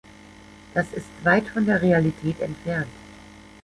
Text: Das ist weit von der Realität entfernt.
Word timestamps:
Das 0.73 0.91
ist 0.93 1.05
weit 1.21 1.47
von 1.47 1.67
der 1.67 1.79
Realität 1.83 2.39
entfernt. 2.39 2.87